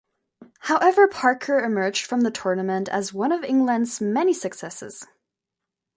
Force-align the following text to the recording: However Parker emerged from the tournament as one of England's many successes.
However 0.61 1.07
Parker 1.07 1.59
emerged 1.59 2.07
from 2.07 2.21
the 2.21 2.31
tournament 2.31 2.89
as 2.89 3.13
one 3.13 3.31
of 3.31 3.43
England's 3.43 4.01
many 4.01 4.33
successes. 4.33 5.05